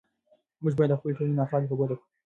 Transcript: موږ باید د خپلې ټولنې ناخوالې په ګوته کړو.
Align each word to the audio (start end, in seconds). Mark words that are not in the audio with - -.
موږ 0.61 0.73
باید 0.77 0.91
د 0.91 0.97
خپلې 0.99 1.15
ټولنې 1.17 1.35
ناخوالې 1.39 1.69
په 1.69 1.75
ګوته 1.79 1.95
کړو. 1.97 2.03